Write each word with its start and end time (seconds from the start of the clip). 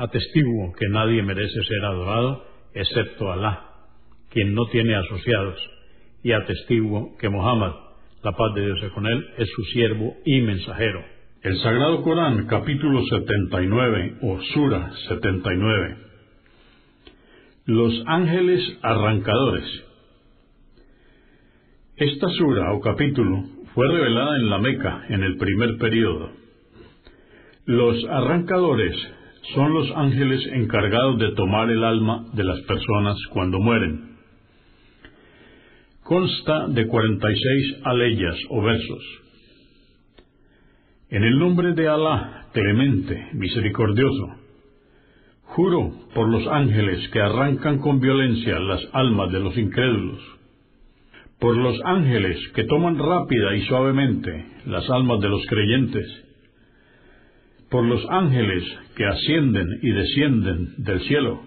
Atestiguo 0.00 0.72
que 0.78 0.88
nadie 0.88 1.22
merece 1.22 1.62
ser 1.62 1.84
adorado 1.84 2.42
excepto 2.72 3.30
Alá, 3.30 3.66
quien 4.30 4.54
no 4.54 4.64
tiene 4.72 4.94
asociados 4.94 5.58
y 6.22 6.32
atestiguo 6.32 7.18
que 7.18 7.28
Muhammad, 7.28 7.74
la 8.22 8.32
paz 8.32 8.54
de 8.54 8.64
Dios 8.64 8.82
es 8.82 8.92
con 8.92 9.06
él, 9.06 9.26
es 9.36 9.50
su 9.54 9.62
siervo 9.64 10.16
y 10.24 10.40
mensajero. 10.40 11.04
El 11.42 11.58
Sagrado 11.58 12.00
Corán, 12.02 12.46
capítulo 12.46 13.02
79 13.04 14.16
o 14.22 14.40
Sura 14.54 14.90
79. 15.06 15.96
Los 17.66 18.02
ángeles 18.06 18.78
arrancadores. 18.80 19.84
Esta 21.96 22.28
sura 22.38 22.72
o 22.72 22.80
capítulo 22.80 23.44
fue 23.74 23.86
revelada 23.86 24.36
en 24.36 24.48
la 24.48 24.58
Meca 24.60 25.04
en 25.10 25.22
el 25.24 25.36
primer 25.36 25.76
período. 25.76 26.30
Los 27.66 28.02
arrancadores 28.06 28.96
son 29.54 29.74
los 29.74 29.90
ángeles 29.96 30.46
encargados 30.52 31.18
de 31.18 31.32
tomar 31.32 31.70
el 31.70 31.82
alma 31.84 32.26
de 32.32 32.44
las 32.44 32.60
personas 32.62 33.16
cuando 33.32 33.58
mueren. 33.58 34.16
Consta 36.02 36.68
de 36.68 36.86
46 36.86 37.76
aleyas 37.84 38.36
o 38.48 38.62
versos. 38.62 39.04
En 41.10 41.24
el 41.24 41.38
nombre 41.38 41.72
de 41.72 41.88
Alá, 41.88 42.46
clemente, 42.52 43.28
misericordioso, 43.34 44.34
juro 45.42 45.92
por 46.14 46.28
los 46.28 46.46
ángeles 46.46 47.08
que 47.10 47.20
arrancan 47.20 47.78
con 47.78 48.00
violencia 48.00 48.58
las 48.60 48.80
almas 48.92 49.32
de 49.32 49.40
los 49.40 49.56
incrédulos, 49.56 50.20
por 51.40 51.56
los 51.56 51.80
ángeles 51.84 52.38
que 52.54 52.64
toman 52.64 52.98
rápida 52.98 53.56
y 53.56 53.62
suavemente 53.62 54.46
las 54.66 54.88
almas 54.90 55.20
de 55.20 55.28
los 55.28 55.44
creyentes, 55.46 56.29
por 57.70 57.84
los 57.84 58.04
ángeles 58.10 58.64
que 58.96 59.06
ascienden 59.06 59.66
y 59.82 59.90
descienden 59.90 60.74
del 60.78 61.00
cielo, 61.02 61.42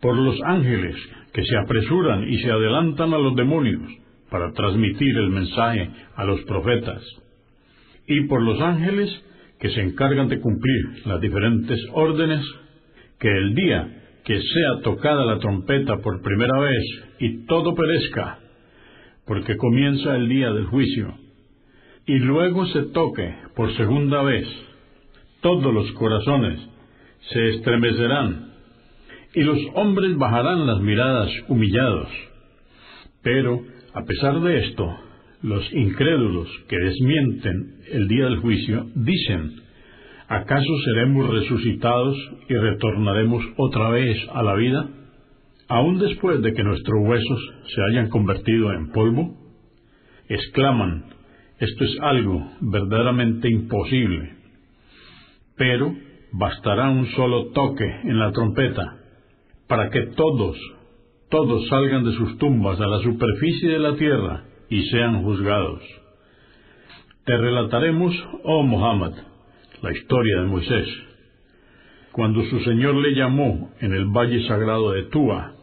por 0.00 0.16
los 0.16 0.40
ángeles 0.42 0.96
que 1.32 1.44
se 1.44 1.56
apresuran 1.58 2.28
y 2.28 2.38
se 2.38 2.50
adelantan 2.50 3.12
a 3.12 3.18
los 3.18 3.36
demonios 3.36 3.82
para 4.30 4.52
transmitir 4.52 5.16
el 5.16 5.30
mensaje 5.30 5.90
a 6.16 6.24
los 6.24 6.40
profetas, 6.42 7.02
y 8.08 8.22
por 8.22 8.42
los 8.42 8.60
ángeles 8.60 9.10
que 9.60 9.70
se 9.70 9.82
encargan 9.82 10.28
de 10.28 10.40
cumplir 10.40 11.06
las 11.06 11.20
diferentes 11.20 11.78
órdenes, 11.92 12.44
que 13.18 13.28
el 13.28 13.54
día 13.54 14.02
que 14.24 14.40
sea 14.40 14.82
tocada 14.82 15.24
la 15.24 15.38
trompeta 15.38 15.98
por 15.98 16.20
primera 16.22 16.58
vez 16.58 16.84
y 17.20 17.46
todo 17.46 17.74
perezca, 17.74 18.38
porque 19.26 19.56
comienza 19.56 20.16
el 20.16 20.28
día 20.28 20.52
del 20.52 20.66
juicio, 20.66 21.14
y 22.06 22.18
luego 22.18 22.66
se 22.66 22.82
toque 22.92 23.34
por 23.54 23.74
segunda 23.76 24.22
vez, 24.22 24.46
todos 25.40 25.72
los 25.72 25.90
corazones 25.92 26.60
se 27.32 27.48
estremecerán 27.48 28.52
y 29.34 29.42
los 29.42 29.58
hombres 29.74 30.16
bajarán 30.16 30.66
las 30.66 30.80
miradas 30.80 31.30
humillados. 31.48 32.08
Pero, 33.22 33.60
a 33.94 34.04
pesar 34.04 34.40
de 34.40 34.66
esto, 34.66 34.96
los 35.42 35.72
incrédulos 35.72 36.48
que 36.68 36.78
desmienten 36.78 37.80
el 37.92 38.08
día 38.08 38.24
del 38.24 38.38
juicio 38.38 38.86
dicen, 38.94 39.60
¿acaso 40.28 40.78
seremos 40.84 41.28
resucitados 41.30 42.16
y 42.48 42.54
retornaremos 42.54 43.44
otra 43.56 43.90
vez 43.90 44.16
a 44.32 44.42
la 44.42 44.54
vida? 44.54 44.88
aún 45.68 45.98
después 45.98 46.42
de 46.42 46.52
que 46.52 46.62
nuestros 46.62 46.96
huesos 47.06 47.54
se 47.74 47.82
hayan 47.90 48.08
convertido 48.08 48.72
en 48.72 48.90
polvo? 48.92 49.36
Exclaman, 50.28 51.06
esto 51.58 51.84
es 51.84 51.96
algo 52.00 52.52
verdaderamente 52.60 53.48
imposible. 53.48 54.35
Pero 55.56 55.94
bastará 56.32 56.90
un 56.90 57.06
solo 57.12 57.50
toque 57.52 57.84
en 58.04 58.18
la 58.18 58.32
trompeta 58.32 58.98
para 59.68 59.90
que 59.90 60.02
todos, 60.16 60.56
todos 61.30 61.66
salgan 61.68 62.04
de 62.04 62.12
sus 62.12 62.38
tumbas 62.38 62.80
a 62.80 62.86
la 62.86 62.98
superficie 63.00 63.70
de 63.70 63.78
la 63.78 63.96
tierra 63.96 64.44
y 64.68 64.82
sean 64.90 65.22
juzgados. 65.22 65.82
Te 67.24 67.36
relataremos, 67.36 68.14
oh 68.44 68.62
Muhammad, 68.62 69.12
la 69.82 69.92
historia 69.92 70.40
de 70.40 70.46
Moisés, 70.46 70.88
cuando 72.12 72.42
su 72.44 72.60
Señor 72.60 72.94
le 72.94 73.14
llamó 73.14 73.72
en 73.80 73.92
el 73.92 74.06
valle 74.06 74.46
sagrado 74.46 74.92
de 74.92 75.04
Túa 75.04 75.54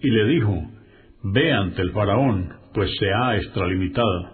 y 0.00 0.10
le 0.10 0.26
dijo, 0.26 0.62
ve 1.22 1.52
ante 1.52 1.82
el 1.82 1.92
faraón, 1.92 2.52
pues 2.74 2.90
se 2.98 3.06
ha 3.12 3.36
extralimitado, 3.36 4.32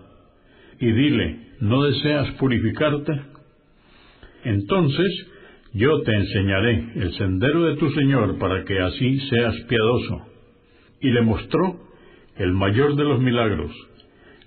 y 0.80 0.90
dile, 0.90 1.38
¿no 1.60 1.82
deseas 1.84 2.30
purificarte? 2.32 3.31
Entonces 4.44 5.32
yo 5.74 6.02
te 6.02 6.12
enseñaré 6.12 6.92
el 6.96 7.14
sendero 7.14 7.62
de 7.64 7.76
tu 7.76 7.90
Señor 7.90 8.38
para 8.38 8.64
que 8.64 8.78
así 8.78 9.20
seas 9.30 9.54
piadoso. 9.68 10.26
Y 11.00 11.10
le 11.10 11.22
mostró 11.22 11.80
el 12.36 12.52
mayor 12.52 12.94
de 12.96 13.04
los 13.04 13.20
milagros, 13.20 13.72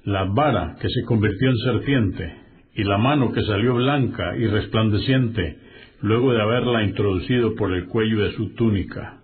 la 0.04 0.26
vara 0.26 0.76
que 0.80 0.88
se 0.88 1.04
convirtió 1.06 1.50
en 1.50 1.58
serpiente, 1.58 2.36
y 2.76 2.84
la 2.84 2.98
mano 2.98 3.32
que 3.32 3.42
salió 3.42 3.76
blanca 3.76 4.38
y 4.38 4.48
resplandeciente, 4.48 5.58
luego 6.02 6.34
de 6.34 6.42
haberla 6.42 6.84
introducido 6.84 7.56
por 7.56 7.74
el 7.74 7.86
cuello 7.86 8.24
de 8.24 8.34
su 8.34 8.54
túnica. 8.54 9.22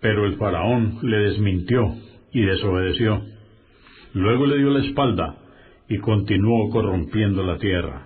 Pero 0.00 0.24
el 0.24 0.36
faraón 0.36 0.98
le 1.02 1.18
desmintió 1.18 1.94
y 2.32 2.42
desobedeció. 2.42 3.22
Luego 4.14 4.46
le 4.46 4.58
dio 4.58 4.70
la 4.70 4.84
espalda 4.84 5.36
y 5.88 5.98
continuó 5.98 6.70
corrompiendo 6.70 7.42
la 7.42 7.58
tierra 7.58 8.03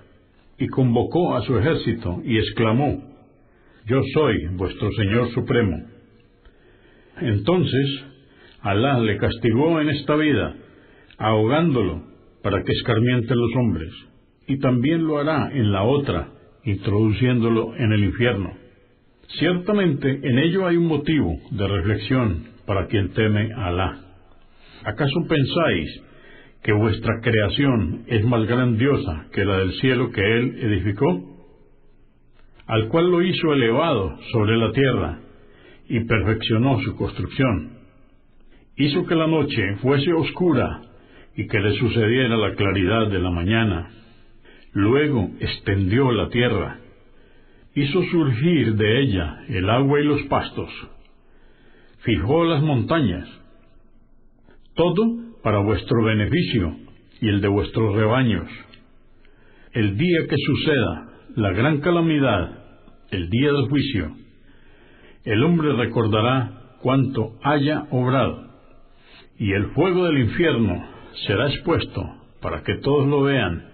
y 0.58 0.66
convocó 0.68 1.36
a 1.36 1.42
su 1.42 1.56
ejército 1.56 2.20
y 2.24 2.38
exclamó, 2.38 3.02
Yo 3.86 4.00
soy 4.12 4.46
vuestro 4.56 4.90
Señor 4.92 5.30
Supremo. 5.32 5.76
Entonces 7.20 8.04
Alá 8.60 8.98
le 8.98 9.18
castigó 9.18 9.80
en 9.80 9.88
esta 9.90 10.16
vida, 10.16 10.54
ahogándolo 11.16 12.02
para 12.42 12.62
que 12.64 12.72
escarmienten 12.72 13.38
los 13.38 13.50
hombres, 13.56 13.90
y 14.48 14.58
también 14.58 15.06
lo 15.06 15.18
hará 15.18 15.50
en 15.52 15.70
la 15.70 15.84
otra, 15.84 16.28
introduciéndolo 16.64 17.76
en 17.76 17.92
el 17.92 18.04
infierno. 18.04 18.52
Ciertamente 19.38 20.20
en 20.22 20.38
ello 20.38 20.66
hay 20.66 20.76
un 20.76 20.86
motivo 20.86 21.32
de 21.52 21.68
reflexión 21.68 22.44
para 22.66 22.86
quien 22.86 23.10
teme 23.10 23.52
a 23.54 23.66
Alá. 23.68 24.00
¿Acaso 24.84 25.26
pensáis 25.28 26.02
que 26.62 26.72
vuestra 26.72 27.20
creación 27.20 28.04
es 28.08 28.24
más 28.24 28.46
grandiosa 28.46 29.26
que 29.32 29.44
la 29.44 29.58
del 29.58 29.72
cielo 29.74 30.10
que 30.10 30.20
Él 30.20 30.58
edificó, 30.60 31.38
al 32.66 32.88
cual 32.88 33.10
lo 33.10 33.22
hizo 33.22 33.52
elevado 33.52 34.18
sobre 34.32 34.56
la 34.56 34.72
tierra 34.72 35.20
y 35.88 36.00
perfeccionó 36.00 36.80
su 36.80 36.96
construcción. 36.96 37.78
Hizo 38.76 39.06
que 39.06 39.14
la 39.14 39.26
noche 39.26 39.76
fuese 39.80 40.12
oscura 40.12 40.82
y 41.34 41.46
que 41.46 41.58
le 41.60 41.78
sucediera 41.78 42.36
la 42.36 42.54
claridad 42.54 43.08
de 43.08 43.18
la 43.18 43.30
mañana. 43.30 43.90
Luego 44.72 45.30
extendió 45.40 46.12
la 46.12 46.28
tierra, 46.28 46.78
hizo 47.74 48.02
surgir 48.10 48.74
de 48.74 49.02
ella 49.02 49.44
el 49.48 49.70
agua 49.70 50.00
y 50.00 50.04
los 50.04 50.22
pastos, 50.24 50.70
fijó 52.00 52.44
las 52.44 52.62
montañas. 52.62 53.28
Todo 54.74 55.27
para 55.42 55.58
vuestro 55.60 56.02
beneficio 56.04 56.76
y 57.20 57.28
el 57.28 57.40
de 57.40 57.48
vuestros 57.48 57.94
rebaños. 57.94 58.48
El 59.72 59.96
día 59.96 60.18
que 60.28 60.36
suceda 60.36 61.08
la 61.36 61.52
gran 61.52 61.80
calamidad, 61.80 62.58
el 63.10 63.28
día 63.28 63.52
del 63.52 63.68
juicio, 63.68 64.12
el 65.24 65.42
hombre 65.44 65.72
recordará 65.74 66.76
cuánto 66.80 67.38
haya 67.42 67.86
obrado, 67.90 68.48
y 69.38 69.52
el 69.52 69.66
fuego 69.72 70.06
del 70.06 70.18
infierno 70.18 70.84
será 71.26 71.48
expuesto 71.48 72.02
para 72.40 72.62
que 72.62 72.76
todos 72.76 73.06
lo 73.06 73.22
vean, 73.22 73.64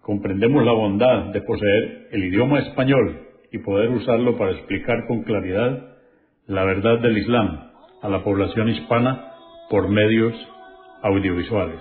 Comprendemos 0.00 0.64
la 0.64 0.72
bondad 0.72 1.24
de 1.32 1.42
poseer 1.42 2.08
el 2.10 2.24
idioma 2.24 2.60
español 2.60 3.31
y 3.52 3.58
poder 3.58 3.90
usarlo 3.90 4.36
para 4.36 4.52
explicar 4.52 5.06
con 5.06 5.22
claridad 5.22 5.96
la 6.46 6.64
verdad 6.64 6.98
del 6.98 7.18
Islam 7.18 7.70
a 8.02 8.08
la 8.08 8.24
población 8.24 8.68
hispana 8.68 9.32
por 9.70 9.88
medios 9.88 10.34
audiovisuales. 11.02 11.80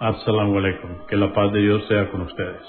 Assalamu 0.00 0.58
alaikum. 0.58 1.06
Que 1.08 1.16
la 1.16 1.32
paz 1.32 1.52
de 1.52 1.60
Dios 1.60 1.86
sea 1.88 2.10
con 2.10 2.22
ustedes. 2.22 2.62